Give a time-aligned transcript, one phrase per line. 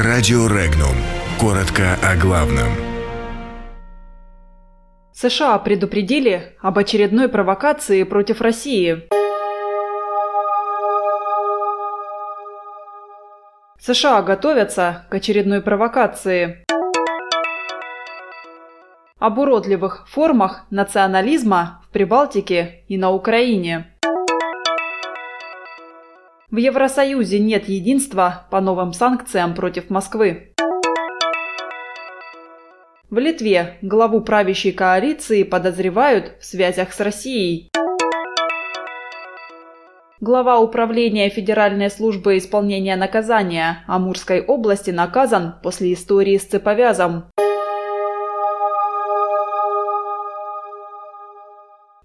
[0.00, 0.94] Радио Регнум.
[1.40, 2.68] Коротко о главном.
[5.12, 9.08] США предупредили об очередной провокации против России.
[13.80, 16.64] США готовятся к очередной провокации.
[19.18, 23.97] Об уродливых формах национализма в Прибалтике и на Украине.
[26.50, 30.54] В Евросоюзе нет единства по новым санкциям против Москвы.
[33.10, 37.68] В Литве главу правящей коалиции подозревают в связях с Россией.
[40.20, 47.26] Глава управления Федеральной службы исполнения наказания Амурской области наказан после истории с цеповязом.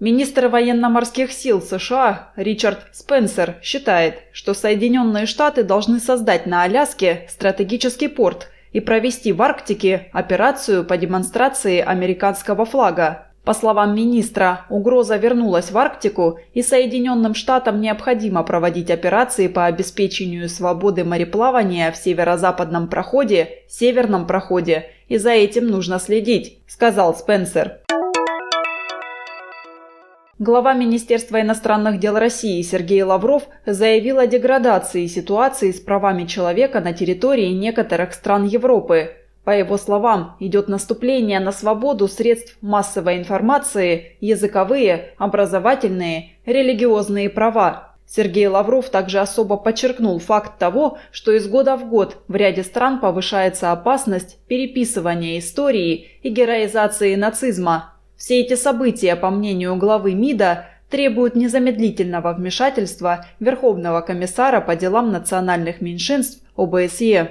[0.00, 8.08] Министр военно-морских сил США Ричард Спенсер считает, что Соединенные Штаты должны создать на Аляске стратегический
[8.08, 13.26] порт и провести в Арктике операцию по демонстрации американского флага.
[13.44, 20.48] По словам министра, угроза вернулась в Арктику, и Соединенным Штатам необходимо проводить операции по обеспечению
[20.48, 27.80] свободы мореплавания в северо-западном проходе, северном проходе, и за этим нужно следить, сказал Спенсер.
[30.40, 36.94] Глава Министерства иностранных дел России Сергей Лавров заявил о деградации ситуации с правами человека на
[36.94, 39.10] территории некоторых стран Европы.
[39.44, 47.96] По его словам, идет наступление на свободу средств массовой информации, языковые, образовательные, религиозные права.
[48.06, 52.98] Сергей Лавров также особо подчеркнул факт того, что из года в год в ряде стран
[52.98, 61.36] повышается опасность переписывания истории и героизации нацизма, все эти события, по мнению главы МИДа, требуют
[61.36, 67.30] незамедлительного вмешательства Верховного комиссара по делам национальных меньшинств ОБСЕ.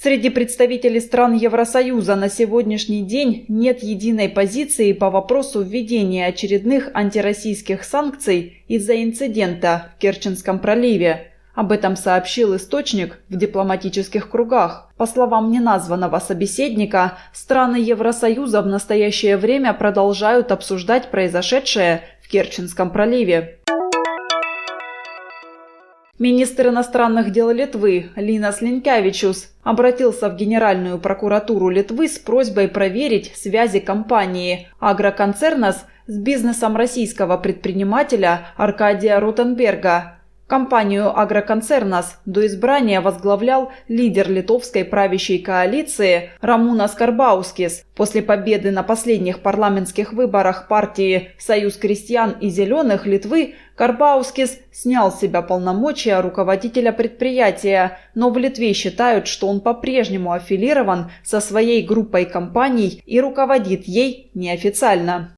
[0.00, 7.84] Среди представителей стран Евросоюза на сегодняшний день нет единой позиции по вопросу введения очередных антироссийских
[7.84, 11.32] санкций из-за инцидента в Керченском проливе.
[11.58, 14.92] Об этом сообщил источник в дипломатических кругах.
[14.96, 23.58] По словам неназванного собеседника, страны Евросоюза в настоящее время продолжают обсуждать произошедшее в Керченском проливе.
[26.20, 33.80] Министр иностранных дел Литвы Линас Линкевичус обратился в Генеральную прокуратуру Литвы с просьбой проверить связи
[33.80, 40.14] компании «Агроконцернос» с бизнесом российского предпринимателя Аркадия Ротенберга–
[40.48, 47.84] Компанию «Агроконцернас» до избрания возглавлял лидер литовской правящей коалиции Рамунас Карбаускис.
[47.94, 55.20] После победы на последних парламентских выборах партии «Союз крестьян и зеленых» Литвы Карбаускис снял с
[55.20, 62.24] себя полномочия руководителя предприятия, но в Литве считают, что он по-прежнему аффилирован со своей группой
[62.24, 65.34] компаний и руководит ей неофициально.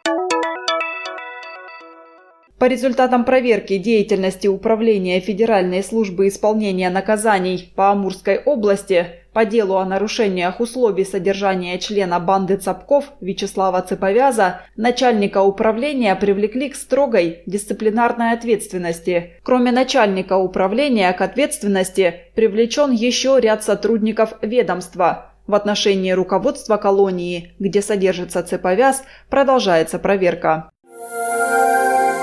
[2.61, 9.87] По результатам проверки деятельности Управления Федеральной службы исполнения наказаний по Амурской области по делу о
[9.87, 19.39] нарушениях условий содержания члена банды Цапков Вячеслава Цеповяза начальника управления привлекли к строгой дисциплинарной ответственности.
[19.43, 25.33] Кроме начальника управления к ответственности привлечен еще ряд сотрудников ведомства.
[25.47, 30.71] В отношении руководства колонии, где содержится Цеповяз, продолжается проверка.